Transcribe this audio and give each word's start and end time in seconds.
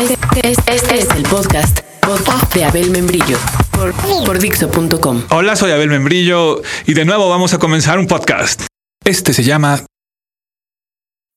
Este, 0.00 0.16
este- 0.50 0.74
este 0.74 0.98
es 0.98 1.08
el 1.16 1.22
podcast, 1.24 1.80
podcast 2.00 2.54
de 2.54 2.64
Abel 2.64 2.90
Membrillo 2.90 3.38
por, 3.70 3.92
por 4.24 4.38
Dixo.com. 4.38 5.22
Hola, 5.30 5.56
soy 5.56 5.70
Abel 5.70 5.88
Membrillo 5.88 6.62
y 6.86 6.94
de 6.94 7.04
nuevo 7.04 7.28
vamos 7.28 7.54
a 7.54 7.58
comenzar 7.58 7.98
un 7.98 8.06
podcast. 8.06 8.62
Este 9.04 9.32
se 9.32 9.42
llama 9.42 9.80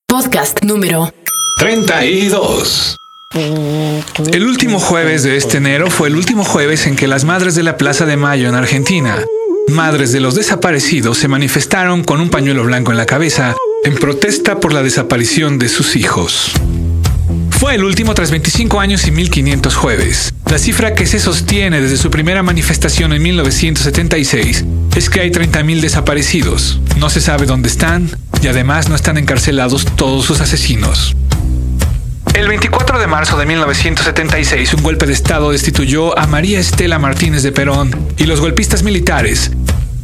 Podcast 0.08 0.64
número 0.64 1.14
32. 1.58 2.98
El 3.34 4.44
último 4.46 4.80
jueves 4.80 5.24
de 5.24 5.38
este 5.38 5.58
enero 5.58 5.90
fue 5.90 6.08
el 6.10 6.16
último 6.16 6.44
jueves 6.44 6.88
en 6.88 6.96
que 6.96 7.08
las 7.08 7.24
madres 7.26 7.56
de 7.56 7.64
la 7.64 7.78
Plaza 7.78 8.06
de 8.06 8.18
Mayo 8.18 8.50
en 8.50 8.56
Argentina, 8.56 9.24
madres 9.68 10.12
de 10.12 10.20
los 10.20 10.36
desaparecidos, 10.36 11.18
se 11.20 11.28
manifestaron 11.28 12.04
con 12.04 12.20
un 12.22 12.30
pañuelo 12.30 12.64
blanco 12.64 12.92
en 12.92 12.98
la 12.98 13.06
cabeza 13.06 13.56
en 13.84 13.96
protesta 13.96 14.60
por 14.60 14.74
la 14.74 14.82
desaparición 14.82 15.60
de 15.60 15.70
sus 15.70 15.96
hijos. 15.96 16.52
Fue 17.60 17.76
el 17.76 17.84
último 17.84 18.14
tras 18.14 18.32
25 18.32 18.80
años 18.80 19.06
y 19.06 19.12
1500 19.12 19.76
jueves. 19.76 20.34
La 20.50 20.58
cifra 20.58 20.94
que 20.94 21.06
se 21.06 21.20
sostiene 21.20 21.82
desde 21.82 21.98
su 21.98 22.10
primera 22.10 22.42
manifestación 22.42 23.12
en 23.12 23.22
1976 23.22 24.64
es 24.96 25.10
que 25.10 25.20
hay 25.20 25.30
30.000 25.30 25.82
desaparecidos. 25.82 26.80
No 26.96 27.10
se 27.10 27.20
sabe 27.20 27.46
dónde 27.46 27.68
están 27.68 28.10
y 28.42 28.48
además 28.48 28.88
no 28.88 28.96
están 28.96 29.18
encarcelados 29.18 29.86
todos 29.98 30.24
sus 30.24 30.40
asesinos. 30.40 31.18
El 32.34 32.48
24 32.48 32.98
de 32.98 33.08
marzo 33.08 33.38
de 33.38 33.46
1976, 33.46 34.76
un 34.76 34.84
golpe 34.84 35.06
de 35.06 35.12
Estado 35.12 35.52
destituyó 35.52 36.18
a 36.18 36.28
María 36.28 36.62
Estela 36.62 36.98
Martínez 36.98 37.44
de 37.44 37.52
Perón 37.52 37.94
y 38.16 38.24
los 38.24 38.40
golpistas 38.40 38.84
militares, 38.84 39.52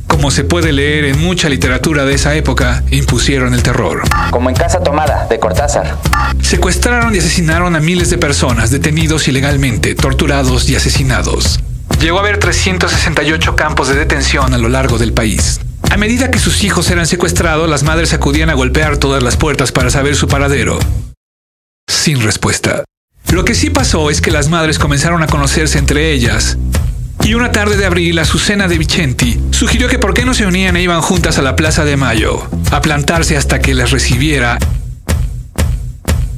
como 0.07 0.31
se 0.31 0.43
puede 0.43 0.71
leer 0.71 1.05
en 1.05 1.19
mucha 1.19 1.49
literatura 1.49 2.05
de 2.05 2.13
esa 2.13 2.35
época, 2.35 2.83
impusieron 2.91 3.53
el 3.53 3.63
terror. 3.63 4.03
Como 4.31 4.49
en 4.49 4.55
Casa 4.55 4.81
Tomada, 4.81 5.27
de 5.27 5.39
Cortázar. 5.39 5.97
Secuestraron 6.41 7.15
y 7.15 7.19
asesinaron 7.19 7.75
a 7.75 7.79
miles 7.79 8.09
de 8.09 8.17
personas 8.17 8.71
detenidos 8.71 9.27
ilegalmente, 9.27 9.95
torturados 9.95 10.69
y 10.69 10.75
asesinados. 10.75 11.59
Llegó 11.99 12.17
a 12.17 12.21
haber 12.21 12.39
368 12.39 13.55
campos 13.55 13.87
de 13.87 13.95
detención 13.95 14.53
a 14.53 14.57
lo 14.57 14.69
largo 14.69 14.97
del 14.97 15.13
país. 15.13 15.59
A 15.89 15.97
medida 15.97 16.29
que 16.29 16.39
sus 16.39 16.63
hijos 16.63 16.89
eran 16.91 17.07
secuestrados, 17.07 17.69
las 17.69 17.83
madres 17.83 18.13
acudían 18.13 18.49
a 18.49 18.53
golpear 18.53 18.97
todas 18.97 19.23
las 19.23 19.37
puertas 19.37 19.71
para 19.71 19.89
saber 19.89 20.15
su 20.15 20.27
paradero. 20.27 20.77
Sin 21.87 22.21
respuesta. 22.21 22.83
Lo 23.31 23.45
que 23.45 23.55
sí 23.55 23.69
pasó 23.69 24.09
es 24.09 24.21
que 24.21 24.31
las 24.31 24.49
madres 24.49 24.79
comenzaron 24.79 25.23
a 25.23 25.27
conocerse 25.27 25.77
entre 25.77 26.11
ellas. 26.11 26.57
Y 27.25 27.33
una 27.33 27.51
tarde 27.51 27.75
de 27.75 27.87
abril, 27.87 28.19
Azucena 28.19 28.67
de 28.67 28.77
Vicenti 28.77 29.39
sugirió 29.49 29.87
que 29.87 29.97
por 29.97 30.13
qué 30.13 30.25
no 30.25 30.35
se 30.35 30.45
unían 30.45 30.77
e 30.77 30.83
iban 30.83 31.01
juntas 31.01 31.39
a 31.39 31.41
la 31.41 31.55
Plaza 31.55 31.83
de 31.83 31.97
Mayo, 31.97 32.47
a 32.69 32.81
plantarse 32.81 33.35
hasta 33.35 33.59
que 33.59 33.73
las 33.73 33.89
recibiera 33.89 34.59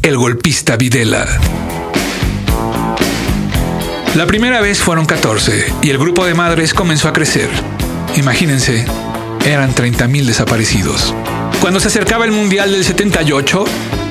el 0.02 0.16
golpista 0.16 0.78
Videla. 0.78 1.28
La 4.16 4.26
primera 4.28 4.62
vez 4.62 4.80
fueron 4.80 5.06
14 5.06 5.74
y 5.82 5.90
el 5.90 5.98
grupo 5.98 6.26
de 6.26 6.36
madres 6.36 6.74
comenzó 6.74 7.10
a 7.10 7.14
crecer. 7.14 7.50
Imagínense, 8.16 8.86
eran 9.46 9.76
30.000 9.76 10.24
desaparecidos. 10.24 11.14
Cuando 11.60 11.82
se 11.82 11.90
acercaba 11.90 12.24
el 12.24 12.32
Mundial 12.32 12.72
del 12.72 12.86
78, 12.86 13.66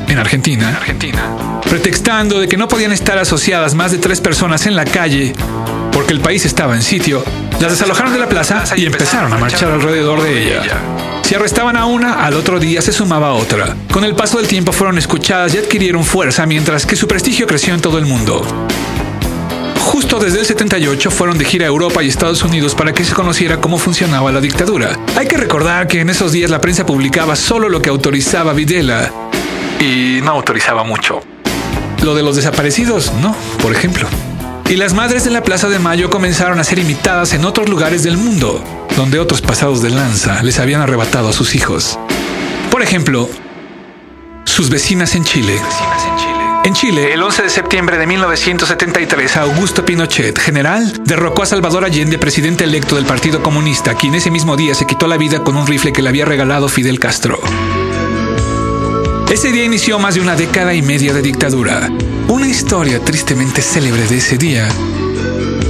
en 0.09 0.19
Argentina, 0.19 0.77
Argentina, 0.77 1.61
pretextando 1.71 2.39
de 2.39 2.49
que 2.49 2.59
no 2.59 2.69
podían 2.69 2.93
estar 2.93 3.17
asociadas 3.17 3.75
más 3.75 3.93
de 3.93 3.99
tres 3.99 4.21
personas 4.21 4.67
en 4.67 4.77
la 4.77 4.85
calle 4.85 5.33
porque 6.07 6.15
el 6.15 6.21
país 6.21 6.45
estaba 6.45 6.77
en 6.77 6.83
sitio, 6.83 7.25
las 7.61 7.73
desalojaron 7.73 8.13
de 8.13 8.21
la 8.21 8.29
plaza 8.29 8.63
y 8.77 8.87
empezaron 8.87 9.33
a 9.33 9.39
marchar 9.39 9.73
alrededor 9.73 10.23
de 10.23 10.41
ella. 10.41 10.79
Si 11.25 11.35
arrestaban 11.35 11.77
a 11.77 11.87
una, 11.87 12.25
al 12.25 12.35
otro 12.35 12.61
día 12.61 12.81
se 12.81 12.93
sumaba 12.93 13.33
otra. 13.33 13.75
Con 13.93 14.05
el 14.05 14.15
paso 14.15 14.39
del 14.39 14.47
tiempo 14.47 14.71
fueron 14.71 14.99
escuchadas 14.99 15.53
y 15.57 15.59
adquirieron 15.59 16.05
fuerza 16.05 16.47
mientras 16.47 16.87
que 16.87 16.95
su 16.95 17.09
prestigio 17.09 17.49
creció 17.49 17.75
en 17.75 17.81
todo 17.81 17.99
el 17.99 18.07
mundo. 18.07 18.47
Justo 19.81 20.21
desde 20.21 20.39
el 20.39 20.47
78 20.47 21.11
fueron 21.11 21.39
de 21.39 21.45
gira 21.45 21.65
a 21.65 21.69
Europa 21.69 22.05
y 22.05 22.09
Estados 22.09 22.45
Unidos 22.45 22.77
para 22.77 22.93
que 22.93 23.05
se 23.05 23.13
conociera 23.13 23.61
cómo 23.61 23.77
funcionaba 23.77 24.31
la 24.31 24.41
dictadura. 24.41 24.97
Hay 25.17 25.27
que 25.27 25.37
recordar 25.37 25.89
que 25.89 26.03
en 26.03 26.11
esos 26.11 26.31
días 26.31 26.53
la 26.53 26.61
prensa 26.61 26.87
publicaba 26.87 27.35
solo 27.35 27.69
lo 27.69 27.83
que 27.83 27.91
autorizaba 27.91 28.53
Videla 28.53 29.11
y 29.81 30.21
no 30.23 30.31
autorizaba 30.31 30.85
mucho. 30.85 31.21
Lo 32.05 32.15
de 32.15 32.23
los 32.23 32.37
desaparecidos, 32.37 33.13
no, 33.15 33.35
por 33.61 33.73
ejemplo. 33.73 34.07
Y 34.69 34.75
las 34.75 34.95
madres 34.95 35.23
de 35.25 35.31
la 35.31 35.45
Plaza 35.45 35.69
de 35.69 35.79
Mayo 35.79 36.11
comenzaron 36.11 36.59
a 36.59 36.65
ser 36.65 36.81
imitadas 36.81 37.33
en 37.35 37.45
otros 37.45 37.69
lugares 37.69 38.03
del 38.03 38.17
mundo, 38.17 38.65
donde 38.97 39.21
otros 39.21 39.41
pasados 39.41 39.81
de 39.81 39.91
lanza 39.91 40.43
les 40.43 40.59
habían 40.59 40.81
arrebatado 40.81 41.29
a 41.29 41.33
sus 41.33 41.55
hijos. 41.55 41.97
Por 42.73 42.83
ejemplo, 42.83 43.31
sus 44.45 44.69
vecinas 44.69 45.15
en 45.15 45.25
Chile. 45.25 45.61
En 46.65 46.75
Chile, 46.75 47.15
el 47.15 47.23
11 47.23 47.45
de 47.45 47.51
septiembre 47.51 47.97
de 47.97 48.09
1973, 48.09 49.37
Augusto 49.37 49.85
Pinochet, 49.85 50.37
general, 50.37 51.01
derrocó 51.05 51.45
a 51.45 51.47
Salvador 51.47 51.85
Allende, 51.85 52.19
presidente 52.19 52.65
electo 52.65 52.97
del 52.97 53.05
Partido 53.05 53.41
Comunista, 53.45 53.95
quien 53.95 54.17
ese 54.17 54.33
mismo 54.33 54.57
día 54.57 54.75
se 54.75 54.85
quitó 54.85 55.07
la 55.07 55.17
vida 55.17 55.45
con 55.45 55.57
un 55.57 55.69
rifle 55.69 55.93
que 55.93 56.03
le 56.03 56.09
había 56.09 56.25
regalado 56.25 56.69
Fidel 56.69 56.99
Castro. 56.99 57.39
Ese 59.31 59.53
día 59.53 59.65
inició 59.65 60.01
más 60.01 60.17
de 60.17 60.23
una 60.23 60.35
década 60.35 60.75
y 60.75 60.83
media 60.83 61.13
de 61.13 61.23
dictadura. 61.23 61.89
Una 62.29 62.49
historia 62.49 62.99
tristemente 63.01 63.63
célebre 63.63 64.05
de 64.09 64.17
ese 64.17 64.37
día 64.37 64.69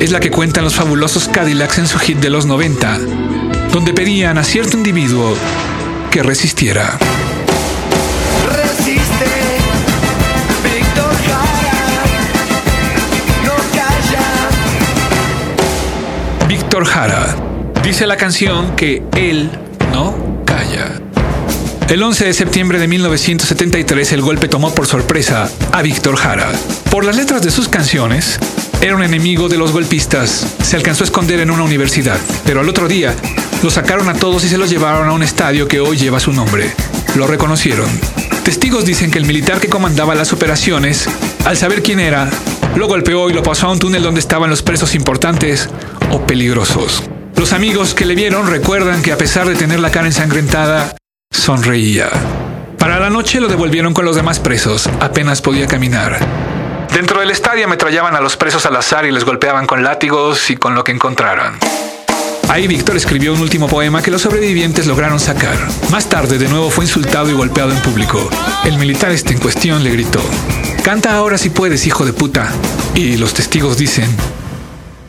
es 0.00 0.10
la 0.10 0.20
que 0.20 0.30
cuentan 0.30 0.64
los 0.64 0.74
fabulosos 0.74 1.28
Cadillacs 1.28 1.78
en 1.78 1.86
su 1.86 1.98
hit 1.98 2.18
de 2.18 2.30
los 2.30 2.46
90, 2.46 2.98
donde 3.72 3.92
pedían 3.92 4.38
a 4.38 4.44
cierto 4.44 4.78
individuo 4.78 5.36
que 6.10 6.22
resistiera. 6.22 6.98
Resiste, 8.50 9.26
Víctor 10.64 11.14
Jara, 11.26 12.04
no 13.44 13.54
calla. 13.74 14.24
Víctor 16.48 16.86
Jara 16.86 17.36
dice 17.82 18.06
la 18.06 18.16
canción 18.16 18.74
que 18.76 19.02
él 19.14 19.50
no 19.92 20.42
calla. 20.46 21.05
El 21.88 22.02
11 22.02 22.24
de 22.24 22.34
septiembre 22.34 22.80
de 22.80 22.88
1973 22.88 24.10
el 24.10 24.20
golpe 24.20 24.48
tomó 24.48 24.74
por 24.74 24.88
sorpresa 24.88 25.48
a 25.70 25.82
Víctor 25.82 26.16
Jara. 26.16 26.50
Por 26.90 27.04
las 27.04 27.14
letras 27.14 27.42
de 27.42 27.52
sus 27.52 27.68
canciones, 27.68 28.40
era 28.80 28.96
un 28.96 29.04
enemigo 29.04 29.48
de 29.48 29.56
los 29.56 29.70
golpistas. 29.70 30.56
Se 30.64 30.74
alcanzó 30.74 31.04
a 31.04 31.06
esconder 31.06 31.38
en 31.38 31.52
una 31.52 31.62
universidad, 31.62 32.18
pero 32.44 32.58
al 32.58 32.68
otro 32.68 32.88
día 32.88 33.14
lo 33.62 33.70
sacaron 33.70 34.08
a 34.08 34.14
todos 34.14 34.42
y 34.42 34.48
se 34.48 34.58
los 34.58 34.68
llevaron 34.68 35.08
a 35.08 35.12
un 35.12 35.22
estadio 35.22 35.68
que 35.68 35.78
hoy 35.78 35.96
lleva 35.96 36.18
su 36.18 36.32
nombre. 36.32 36.72
Lo 37.14 37.28
reconocieron. 37.28 37.88
Testigos 38.42 38.84
dicen 38.84 39.12
que 39.12 39.18
el 39.18 39.24
militar 39.24 39.60
que 39.60 39.68
comandaba 39.68 40.16
las 40.16 40.32
operaciones, 40.32 41.08
al 41.44 41.56
saber 41.56 41.84
quién 41.84 42.00
era, 42.00 42.28
lo 42.74 42.88
golpeó 42.88 43.30
y 43.30 43.32
lo 43.32 43.44
pasó 43.44 43.68
a 43.68 43.72
un 43.72 43.78
túnel 43.78 44.02
donde 44.02 44.18
estaban 44.18 44.50
los 44.50 44.62
presos 44.62 44.96
importantes 44.96 45.68
o 46.10 46.26
peligrosos. 46.26 47.04
Los 47.36 47.52
amigos 47.52 47.94
que 47.94 48.06
le 48.06 48.16
vieron 48.16 48.48
recuerdan 48.48 49.02
que 49.02 49.12
a 49.12 49.18
pesar 49.18 49.48
de 49.48 49.54
tener 49.54 49.78
la 49.78 49.92
cara 49.92 50.08
ensangrentada, 50.08 50.96
sonreía. 51.36 52.08
Para 52.78 52.98
la 52.98 53.10
noche 53.10 53.40
lo 53.40 53.48
devolvieron 53.48 53.94
con 53.94 54.04
los 54.04 54.16
demás 54.16 54.40
presos, 54.40 54.88
apenas 55.00 55.42
podía 55.42 55.66
caminar. 55.66 56.18
Dentro 56.92 57.20
del 57.20 57.30
estadio 57.30 57.66
ametrallaban 57.66 58.16
a 58.16 58.20
los 58.20 58.36
presos 58.36 58.64
al 58.66 58.76
azar 58.76 59.06
y 59.06 59.12
les 59.12 59.24
golpeaban 59.24 59.66
con 59.66 59.82
látigos 59.82 60.50
y 60.50 60.56
con 60.56 60.74
lo 60.74 60.82
que 60.82 60.92
encontraran. 60.92 61.58
Ahí 62.48 62.66
Víctor 62.66 62.96
escribió 62.96 63.34
un 63.34 63.40
último 63.40 63.68
poema 63.68 64.02
que 64.02 64.10
los 64.10 64.22
sobrevivientes 64.22 64.86
lograron 64.86 65.20
sacar. 65.20 65.56
Más 65.90 66.08
tarde 66.08 66.38
de 66.38 66.48
nuevo 66.48 66.70
fue 66.70 66.84
insultado 66.84 67.28
y 67.28 67.34
golpeado 67.34 67.72
en 67.72 67.82
público. 67.82 68.30
El 68.64 68.78
militar 68.78 69.10
este 69.10 69.34
en 69.34 69.40
cuestión 69.40 69.82
le 69.84 69.90
gritó, 69.90 70.20
Canta 70.82 71.14
ahora 71.14 71.36
si 71.36 71.50
puedes, 71.50 71.86
hijo 71.86 72.04
de 72.04 72.12
puta. 72.12 72.48
Y 72.94 73.16
los 73.16 73.34
testigos 73.34 73.76
dicen 73.76 74.08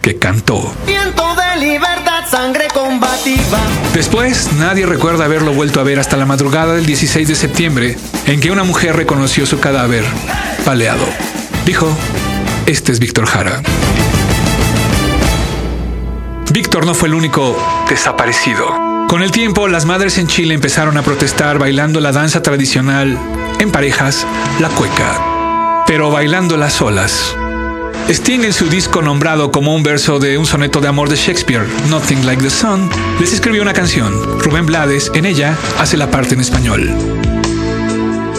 que 0.07 0.17
cantó. 0.17 0.73
Viento 0.85 1.35
de 1.35 1.65
libertad, 1.65 2.23
sangre 2.31 2.69
combativa. 2.73 3.59
Después, 3.93 4.53
nadie 4.53 4.85
recuerda 4.85 5.25
haberlo 5.25 5.51
vuelto 5.51 5.81
a 5.81 5.83
ver 5.83 5.99
hasta 5.99 6.15
la 6.15 6.25
madrugada 6.25 6.75
del 6.75 6.85
16 6.85 7.27
de 7.27 7.35
septiembre, 7.35 7.97
en 8.25 8.39
que 8.39 8.49
una 8.49 8.63
mujer 8.63 8.95
reconoció 8.95 9.45
su 9.45 9.59
cadáver, 9.59 10.05
baleado. 10.65 11.03
Dijo, 11.65 11.89
este 12.67 12.93
es 12.93 12.99
Víctor 12.99 13.25
Jara. 13.25 13.61
Víctor 16.53 16.85
no 16.85 16.93
fue 16.93 17.09
el 17.09 17.13
único 17.13 17.57
desaparecido. 17.89 18.65
Con 19.09 19.21
el 19.21 19.31
tiempo, 19.31 19.67
las 19.67 19.83
madres 19.83 20.17
en 20.19 20.27
Chile 20.27 20.53
empezaron 20.53 20.95
a 20.95 21.01
protestar 21.01 21.59
bailando 21.59 21.99
la 21.99 22.13
danza 22.13 22.41
tradicional, 22.41 23.19
en 23.59 23.73
parejas, 23.73 24.25
la 24.61 24.69
cueca, 24.69 25.83
pero 25.85 26.11
bailándola 26.11 26.69
solas. 26.69 27.35
Sting 28.09 28.43
en 28.43 28.53
su 28.53 28.69
disco 28.69 29.01
nombrado 29.01 29.51
como 29.51 29.75
un 29.75 29.83
verso 29.83 30.19
de 30.19 30.37
un 30.37 30.45
soneto 30.45 30.79
de 30.79 30.87
amor 30.87 31.09
de 31.09 31.15
Shakespeare, 31.17 31.65
Nothing 31.89 32.25
Like 32.25 32.41
the 32.41 32.49
Sun, 32.49 32.89
les 33.19 33.33
escribió 33.33 33.61
una 33.61 33.73
canción. 33.73 34.13
Rubén 34.39 34.65
Blades 34.65 35.11
en 35.13 35.25
ella 35.25 35.57
hace 35.79 35.97
la 35.97 36.09
parte 36.09 36.35
en 36.35 36.41
español. 36.41 36.81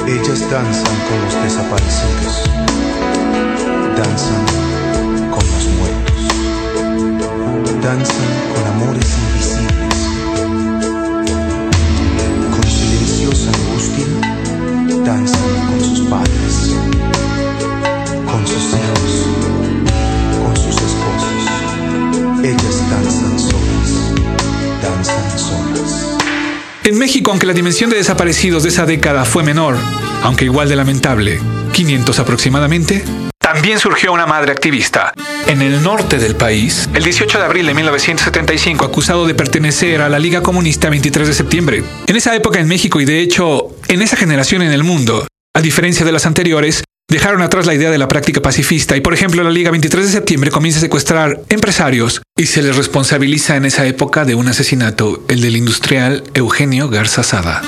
Ellas 0.07 0.41
danzan 0.51 0.97
con 1.07 1.21
los 1.23 1.35
desaparecidos, 1.43 2.45
danzan 3.97 4.47
con 5.31 5.45
los 5.45 5.65
muertos, 5.77 6.21
danzan 7.83 8.29
con 8.55 8.67
amores 8.73 9.19
invisibles, 9.19 9.93
con 12.51 12.65
silenciosa 12.71 13.51
angustia, 13.53 14.07
danzan 15.05 15.67
con 15.69 15.81
sus 15.85 16.01
padres, 16.09 16.75
En 26.85 26.99
México, 26.99 27.31
aunque 27.31 27.47
la 27.47 27.53
dimensión 27.53 27.91
de 27.91 27.97
desaparecidos 27.97 28.63
de 28.63 28.71
esa 28.71 28.87
década 28.87 29.25
fue 29.25 29.43
menor, 29.43 29.77
aunque 30.23 30.45
igual 30.45 30.69
de 30.69 30.77
lamentable, 30.77 31.39
500 31.73 32.19
aproximadamente, 32.19 33.05
también 33.39 33.79
surgió 33.79 34.13
una 34.13 34.27
madre 34.27 34.53
activista. 34.53 35.13
En 35.47 35.63
el 35.63 35.83
norte 35.83 36.19
del 36.19 36.37
país, 36.37 36.89
el 36.95 37.03
18 37.03 37.39
de 37.39 37.45
abril 37.45 37.67
de 37.67 37.75
1975, 37.75 38.85
acusado 38.85 39.27
de 39.27 39.35
pertenecer 39.35 40.03
a 40.03 40.09
la 40.09 40.19
Liga 40.19 40.43
Comunista 40.43 40.91
23 40.91 41.29
de 41.29 41.35
septiembre. 41.35 41.85
En 42.07 42.17
esa 42.17 42.35
época 42.35 42.61
en 42.61 42.69
México 42.69 43.01
y 43.01 43.05
de 43.05 43.21
hecho 43.21 43.75
en 43.89 44.03
esa 44.03 44.17
generación 44.17 44.63
en 44.63 44.73
el 44.73 44.85
mundo, 44.85 45.27
a 45.55 45.61
diferencia 45.61 46.05
de 46.05 46.13
las 46.13 46.27
anteriores, 46.27 46.85
dejaron 47.09 47.41
atrás 47.41 47.67
la 47.67 47.75
idea 47.75 47.91
de 47.91 47.99
la 47.99 48.07
práctica 48.07 48.43
pacifista 48.43 48.97
y 48.97 49.01
por 49.01 49.15
ejemplo 49.15 49.43
la 49.43 49.51
Liga 49.51 49.71
23 49.71 50.07
de 50.07 50.13
septiembre 50.13 50.51
comienza 50.51 50.79
a 50.79 50.83
secuestrar 50.83 51.41
empresarios 51.49 52.21
y 52.37 52.47
se 52.47 52.63
les 52.63 52.77
responsabiliza 52.77 53.57
en 53.57 53.65
esa 53.65 53.87
época 53.87 54.25
de 54.25 54.35
un 54.35 54.49
asesinato, 54.49 55.25
el 55.29 55.41
del 55.41 55.57
industrial 55.57 56.23
Eugenio 56.35 56.89
Garza 56.89 57.23
Sada. 57.23 57.63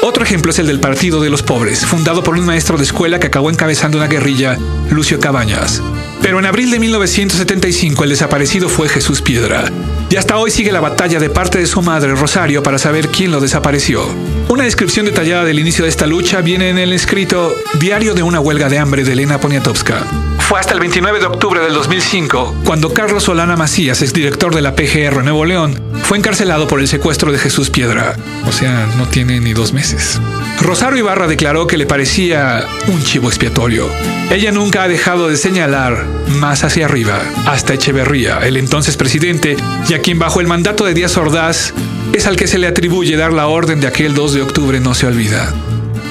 Otro 0.00 0.22
ejemplo 0.22 0.52
es 0.52 0.60
el 0.60 0.68
del 0.68 0.78
Partido 0.78 1.20
de 1.20 1.28
los 1.28 1.42
Pobres, 1.42 1.84
fundado 1.84 2.22
por 2.22 2.38
un 2.38 2.46
maestro 2.46 2.78
de 2.78 2.84
escuela 2.84 3.18
que 3.18 3.26
acabó 3.26 3.50
encabezando 3.50 3.98
una 3.98 4.06
guerrilla, 4.06 4.56
Lucio 4.90 5.18
Cabañas. 5.18 5.82
Pero 6.22 6.38
en 6.38 6.46
abril 6.46 6.70
de 6.70 6.78
1975 6.78 8.04
el 8.04 8.10
desaparecido 8.10 8.68
fue 8.68 8.88
Jesús 8.88 9.22
Piedra. 9.22 9.64
Y 10.08 10.16
hasta 10.16 10.38
hoy 10.38 10.52
sigue 10.52 10.70
la 10.70 10.80
batalla 10.80 11.18
de 11.18 11.30
parte 11.30 11.58
de 11.58 11.66
su 11.66 11.82
madre, 11.82 12.14
Rosario, 12.14 12.62
para 12.62 12.78
saber 12.78 13.08
quién 13.08 13.32
lo 13.32 13.40
desapareció. 13.40 14.08
Una 14.48 14.64
descripción 14.64 15.04
detallada 15.04 15.44
del 15.44 15.58
inicio 15.58 15.84
de 15.84 15.90
esta 15.90 16.06
lucha 16.06 16.40
viene 16.40 16.70
en 16.70 16.78
el 16.78 16.94
escrito 16.94 17.54
Diario 17.74 18.14
de 18.14 18.22
una 18.22 18.40
huelga 18.40 18.70
de 18.70 18.78
hambre 18.78 19.04
de 19.04 19.12
Elena 19.12 19.38
Poniatowska. 19.38 20.02
Fue 20.38 20.58
hasta 20.58 20.72
el 20.72 20.80
29 20.80 21.20
de 21.20 21.26
octubre 21.26 21.60
del 21.60 21.74
2005 21.74 22.62
cuando 22.64 22.94
Carlos 22.94 23.24
Solana 23.24 23.56
Macías, 23.56 24.00
exdirector 24.00 24.54
de 24.54 24.62
la 24.62 24.74
PGR 24.74 25.22
Nuevo 25.22 25.44
León, 25.44 25.78
fue 26.02 26.16
encarcelado 26.16 26.66
por 26.66 26.80
el 26.80 26.88
secuestro 26.88 27.30
de 27.30 27.38
Jesús 27.38 27.68
Piedra. 27.68 28.16
O 28.46 28.52
sea, 28.52 28.88
no 28.96 29.06
tiene 29.06 29.38
ni 29.38 29.52
dos 29.52 29.74
meses. 29.74 30.18
Rosario 30.62 31.00
Ibarra 31.00 31.26
declaró 31.26 31.66
que 31.66 31.76
le 31.76 31.84
parecía 31.84 32.66
un 32.86 33.04
chivo 33.04 33.28
expiatorio. 33.28 33.86
Ella 34.30 34.50
nunca 34.50 34.82
ha 34.82 34.88
dejado 34.88 35.28
de 35.28 35.36
señalar 35.36 36.06
más 36.40 36.64
hacia 36.64 36.86
arriba, 36.86 37.20
hasta 37.44 37.74
Echeverría, 37.74 38.38
el 38.38 38.56
entonces 38.56 38.96
presidente, 38.96 39.58
y 39.90 39.92
a 39.92 40.00
quien 40.00 40.18
bajo 40.18 40.40
el 40.40 40.46
mandato 40.46 40.86
de 40.86 40.94
Díaz 40.94 41.18
Ordaz 41.18 41.74
es 42.12 42.26
al 42.26 42.36
que 42.36 42.46
se 42.46 42.58
le 42.58 42.66
atribuye 42.66 43.16
dar 43.16 43.32
la 43.32 43.46
orden 43.46 43.80
de 43.80 43.86
aquel 43.86 44.14
2 44.14 44.34
de 44.34 44.42
octubre 44.42 44.80
no 44.80 44.94
se 44.94 45.06
olvida. 45.06 45.52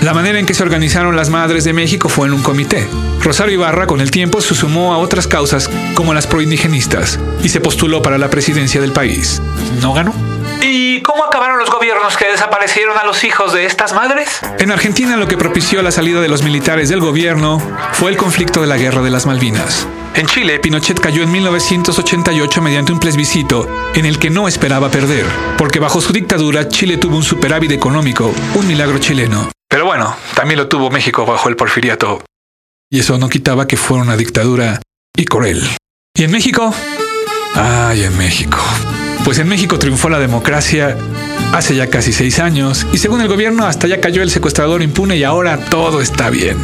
La 0.03 0.13
manera 0.13 0.39
en 0.39 0.45
que 0.45 0.53
se 0.53 0.63
organizaron 0.63 1.15
las 1.15 1.29
Madres 1.29 1.63
de 1.63 1.73
México 1.73 2.07
fue 2.07 2.27
en 2.27 2.33
un 2.33 2.41
comité. 2.41 2.87
Rosario 3.23 3.55
Ibarra 3.55 3.87
con 3.87 3.99
el 3.99 4.11
tiempo 4.11 4.41
se 4.41 4.55
sumó 4.55 4.93
a 4.93 4.99
otras 4.99 5.27
causas 5.27 5.69
como 5.95 6.13
las 6.13 6.27
proindigenistas 6.27 7.19
y 7.43 7.49
se 7.49 7.61
postuló 7.61 8.01
para 8.01 8.17
la 8.17 8.29
presidencia 8.29 8.79
del 8.79 8.91
país. 8.91 9.41
No 9.81 9.93
ganó. 9.93 10.13
¿Y 11.07 11.09
cómo 11.09 11.23
acabaron 11.23 11.57
los 11.57 11.69
gobiernos 11.69 12.17
que 12.17 12.27
desaparecieron 12.27 12.97
a 12.97 13.05
los 13.05 13.23
hijos 13.23 13.53
de 13.53 13.65
estas 13.65 13.93
madres? 13.93 14.41
En 14.59 14.71
Argentina 14.71 15.15
lo 15.15 15.25
que 15.25 15.37
propició 15.37 15.81
la 15.81 15.91
salida 15.91 16.19
de 16.19 16.27
los 16.27 16.43
militares 16.43 16.89
del 16.89 16.99
gobierno 16.99 17.61
fue 17.93 18.11
el 18.11 18.17
conflicto 18.17 18.59
de 18.59 18.67
la 18.67 18.75
Guerra 18.75 19.01
de 19.01 19.09
las 19.09 19.25
Malvinas. 19.25 19.87
En 20.15 20.27
Chile, 20.27 20.59
Pinochet 20.59 20.99
cayó 20.99 21.23
en 21.23 21.31
1988 21.31 22.61
mediante 22.61 22.91
un 22.91 22.99
plebiscito 22.99 23.69
en 23.95 24.05
el 24.05 24.19
que 24.19 24.29
no 24.29 24.49
esperaba 24.49 24.91
perder, 24.91 25.25
porque 25.57 25.79
bajo 25.79 26.01
su 26.01 26.11
dictadura 26.11 26.67
Chile 26.67 26.97
tuvo 26.97 27.15
un 27.15 27.23
superávit 27.23 27.71
económico, 27.71 28.33
un 28.55 28.67
milagro 28.67 28.99
chileno. 28.99 29.49
Pero 29.69 29.85
bueno, 29.85 30.13
también 30.35 30.59
lo 30.59 30.67
tuvo 30.67 30.89
México 30.89 31.25
bajo 31.25 31.47
el 31.47 31.55
porfiriato. 31.55 32.21
Y 32.89 32.99
eso 32.99 33.17
no 33.17 33.29
quitaba 33.29 33.65
que 33.65 33.77
fuera 33.77 34.03
una 34.03 34.17
dictadura 34.17 34.81
y 35.15 35.23
cruel. 35.23 35.65
¿Y 36.17 36.25
en 36.25 36.31
México? 36.31 36.73
Ay, 37.55 38.03
en 38.03 38.17
México. 38.17 38.57
Pues 39.23 39.39
en 39.39 39.47
México 39.47 39.77
triunfó 39.79 40.09
la 40.09 40.19
democracia 40.19 40.97
hace 41.53 41.75
ya 41.75 41.87
casi 41.87 42.13
seis 42.13 42.39
años 42.39 42.85
y 42.93 42.97
según 42.97 43.21
el 43.21 43.27
gobierno 43.27 43.65
hasta 43.65 43.87
ya 43.87 44.01
cayó 44.01 44.21
el 44.21 44.29
secuestrador 44.29 44.81
impune 44.81 45.17
y 45.17 45.23
ahora 45.23 45.57
todo 45.57 46.01
está 46.01 46.29
bien. 46.29 46.57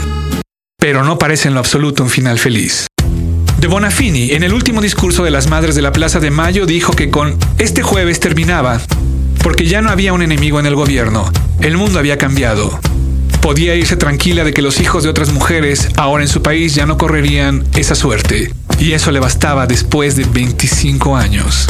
Pero 0.78 1.04
no 1.04 1.18
parece 1.18 1.48
en 1.48 1.54
lo 1.54 1.60
absoluto 1.60 2.04
un 2.04 2.10
final 2.10 2.40
feliz. 2.40 2.88
De 3.64 3.68
Bonafini, 3.68 4.32
en 4.32 4.44
el 4.44 4.54
último 4.54 4.82
discurso 4.82 5.24
de 5.24 5.32
las 5.32 5.48
Madres 5.48 5.76
de 5.76 5.82
la 5.82 5.94
Plaza 5.94 6.20
de 6.20 6.32
Mayo, 6.32 6.66
dijo 6.66 6.92
que 6.92 7.10
con 7.10 7.38
este 7.58 7.82
jueves 7.82 8.20
terminaba, 8.20 8.82
porque 9.42 9.66
ya 9.66 9.82
no 9.82 9.90
había 9.90 10.12
un 10.12 10.22
enemigo 10.22 10.60
en 10.60 10.66
el 10.66 10.76
gobierno, 10.76 11.32
el 11.62 11.78
mundo 11.78 12.00
había 12.00 12.18
cambiado. 12.18 12.78
Podía 13.42 13.76
irse 13.76 13.96
tranquila 13.96 14.44
de 14.44 14.54
que 14.54 14.62
los 14.62 14.82
hijos 14.82 15.04
de 15.04 15.10
otras 15.10 15.32
mujeres 15.32 15.88
ahora 15.96 16.24
en 16.26 16.30
su 16.30 16.42
país 16.42 16.76
ya 16.76 16.86
no 16.86 16.98
correrían 16.98 17.64
esa 17.74 17.96
suerte, 17.96 18.54
y 18.80 18.92
eso 18.92 19.12
le 19.12 19.22
bastaba 19.22 19.66
después 19.66 20.18
de 20.18 20.26
25 20.26 21.16
años. 21.16 21.68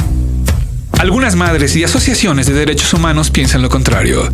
Algunas 1.00 1.36
madres 1.36 1.76
y 1.76 1.84
asociaciones 1.84 2.48
de 2.48 2.54
derechos 2.54 2.94
humanos 2.94 3.32
piensan 3.32 3.62
lo 3.62 3.70
contrario. 3.70 4.32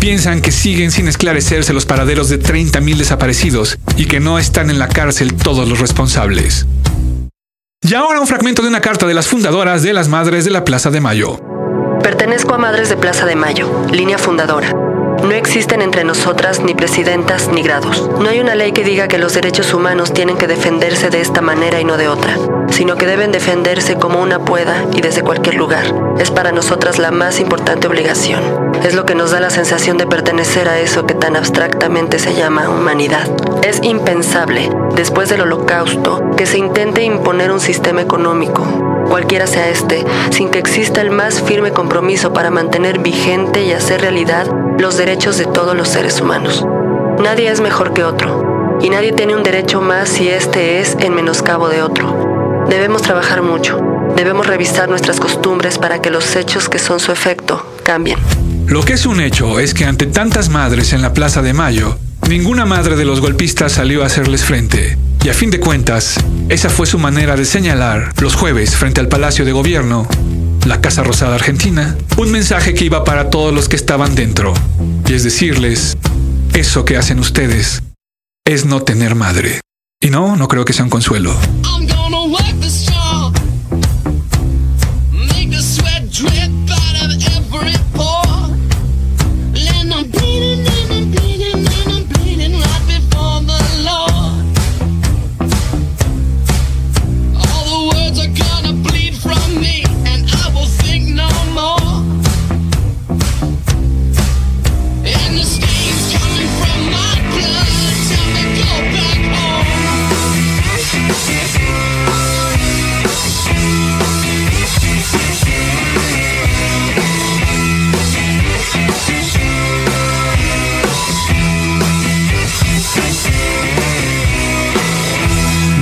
Piensan 0.00 0.40
que 0.40 0.50
siguen 0.50 0.90
sin 0.90 1.08
esclarecerse 1.08 1.72
los 1.72 1.86
paraderos 1.86 2.28
de 2.28 2.40
30.000 2.40 2.96
desaparecidos 2.96 3.78
y 3.96 4.06
que 4.06 4.18
no 4.18 4.38
están 4.38 4.70
en 4.70 4.78
la 4.78 4.88
cárcel 4.88 5.34
todos 5.34 5.68
los 5.68 5.78
responsables. 5.78 6.66
Y 7.82 7.94
ahora 7.94 8.20
un 8.20 8.26
fragmento 8.26 8.62
de 8.62 8.68
una 8.68 8.80
carta 8.80 9.06
de 9.06 9.14
las 9.14 9.26
fundadoras 9.26 9.82
de 9.82 9.92
las 9.92 10.08
Madres 10.08 10.44
de 10.44 10.50
la 10.50 10.64
Plaza 10.64 10.90
de 10.90 11.00
Mayo. 11.00 11.38
Pertenezco 12.02 12.54
a 12.54 12.58
Madres 12.58 12.88
de 12.88 12.96
Plaza 12.96 13.26
de 13.26 13.36
Mayo, 13.36 13.86
línea 13.90 14.18
fundadora. 14.18 14.89
No 15.22 15.32
existen 15.32 15.82
entre 15.82 16.02
nosotras 16.04 16.60
ni 16.60 16.74
presidentas 16.74 17.48
ni 17.48 17.62
grados. 17.62 18.08
No 18.18 18.28
hay 18.30 18.40
una 18.40 18.54
ley 18.54 18.72
que 18.72 18.84
diga 18.84 19.06
que 19.06 19.18
los 19.18 19.34
derechos 19.34 19.74
humanos 19.74 20.14
tienen 20.14 20.38
que 20.38 20.46
defenderse 20.46 21.10
de 21.10 21.20
esta 21.20 21.42
manera 21.42 21.78
y 21.78 21.84
no 21.84 21.98
de 21.98 22.08
otra, 22.08 22.36
sino 22.70 22.96
que 22.96 23.06
deben 23.06 23.30
defenderse 23.30 23.96
como 23.96 24.22
una 24.22 24.38
pueda 24.44 24.86
y 24.92 25.02
desde 25.02 25.22
cualquier 25.22 25.56
lugar. 25.56 25.84
Es 26.18 26.30
para 26.30 26.52
nosotras 26.52 26.98
la 26.98 27.10
más 27.10 27.38
importante 27.38 27.86
obligación. 27.86 28.72
Es 28.82 28.94
lo 28.94 29.04
que 29.04 29.14
nos 29.14 29.30
da 29.30 29.40
la 29.40 29.50
sensación 29.50 29.98
de 29.98 30.06
pertenecer 30.06 30.68
a 30.68 30.80
eso 30.80 31.06
que 31.06 31.14
tan 31.14 31.36
abstractamente 31.36 32.18
se 32.18 32.34
llama 32.34 32.70
humanidad. 32.70 33.28
Es 33.62 33.80
impensable, 33.82 34.70
después 34.96 35.28
del 35.28 35.42
holocausto, 35.42 36.30
que 36.36 36.46
se 36.46 36.56
intente 36.56 37.02
imponer 37.02 37.52
un 37.52 37.60
sistema 37.60 38.00
económico, 38.00 38.64
cualquiera 39.10 39.46
sea 39.46 39.68
este, 39.68 40.04
sin 40.30 40.48
que 40.48 40.58
exista 40.58 41.02
el 41.02 41.10
más 41.10 41.42
firme 41.42 41.72
compromiso 41.72 42.32
para 42.32 42.50
mantener 42.50 43.00
vigente 43.00 43.64
y 43.64 43.72
hacer 43.72 44.00
realidad 44.00 44.46
los 44.80 44.96
derechos 44.96 45.36
de 45.36 45.44
todos 45.44 45.76
los 45.76 45.88
seres 45.88 46.20
humanos. 46.20 46.64
Nadie 47.22 47.50
es 47.50 47.60
mejor 47.60 47.92
que 47.92 48.02
otro, 48.02 48.78
y 48.80 48.88
nadie 48.88 49.12
tiene 49.12 49.36
un 49.36 49.42
derecho 49.42 49.82
más 49.82 50.08
si 50.08 50.28
este 50.28 50.80
es 50.80 50.96
en 51.00 51.14
menoscabo 51.14 51.68
de 51.68 51.82
otro. 51.82 52.64
Debemos 52.68 53.02
trabajar 53.02 53.42
mucho, 53.42 53.78
debemos 54.16 54.46
revisar 54.46 54.88
nuestras 54.88 55.20
costumbres 55.20 55.76
para 55.76 56.00
que 56.00 56.10
los 56.10 56.34
hechos 56.34 56.68
que 56.68 56.78
son 56.78 56.98
su 56.98 57.12
efecto 57.12 57.64
cambien. 57.82 58.18
Lo 58.68 58.82
que 58.82 58.94
es 58.94 59.04
un 59.04 59.20
hecho 59.20 59.60
es 59.60 59.74
que 59.74 59.84
ante 59.84 60.06
tantas 60.06 60.48
madres 60.48 60.94
en 60.94 61.02
la 61.02 61.12
Plaza 61.12 61.42
de 61.42 61.52
Mayo, 61.52 61.98
ninguna 62.28 62.64
madre 62.64 62.96
de 62.96 63.04
los 63.04 63.20
golpistas 63.20 63.72
salió 63.72 64.02
a 64.02 64.06
hacerles 64.06 64.44
frente. 64.44 64.96
Y 65.22 65.28
a 65.28 65.34
fin 65.34 65.50
de 65.50 65.60
cuentas, 65.60 66.14
esa 66.48 66.70
fue 66.70 66.86
su 66.86 66.98
manera 66.98 67.36
de 67.36 67.44
señalar 67.44 68.12
los 68.22 68.34
jueves 68.34 68.74
frente 68.76 69.00
al 69.00 69.08
Palacio 69.08 69.44
de 69.44 69.52
Gobierno, 69.52 70.08
la 70.66 70.80
Casa 70.80 71.02
Rosada 71.02 71.34
Argentina, 71.34 71.96
un 72.16 72.30
mensaje 72.30 72.74
que 72.74 72.84
iba 72.84 73.04
para 73.04 73.30
todos 73.30 73.52
los 73.54 73.68
que 73.68 73.76
estaban 73.76 74.14
dentro. 74.14 74.54
Y 75.08 75.14
es 75.14 75.24
decirles, 75.24 75.96
eso 76.54 76.84
que 76.84 76.96
hacen 76.96 77.18
ustedes 77.18 77.82
es 78.44 78.64
no 78.64 78.82
tener 78.82 79.14
madre. 79.14 79.60
Y 80.00 80.10
no, 80.10 80.36
no 80.36 80.48
creo 80.48 80.64
que 80.64 80.72
sea 80.72 80.84
un 80.84 80.90
consuelo. 80.90 81.36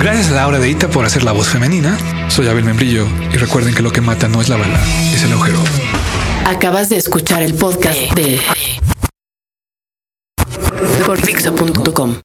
Gracias 0.09 0.31
a 0.31 0.37
Laura 0.37 0.59
de 0.59 0.71
Ita 0.71 0.89
por 0.89 1.05
hacer 1.05 1.23
la 1.23 1.33
voz 1.33 1.49
femenina. 1.49 1.99
Soy 2.31 2.49
Abel 2.49 2.65
Membrillo 2.65 3.07
y 3.31 3.37
recuerden 3.37 3.75
que 3.75 3.83
lo 3.83 3.93
que 3.93 4.01
mata 4.01 4.27
no 4.27 4.41
es 4.41 4.49
la 4.49 4.57
bala, 4.57 4.81
es 5.13 5.23
el 5.23 5.33
agujero. 5.33 5.59
Acabas 6.47 6.89
de 6.89 6.97
escuchar 6.97 7.43
el 7.43 7.53
podcast 7.53 8.15
de 8.15 8.41
Dixo.com. 11.27 12.17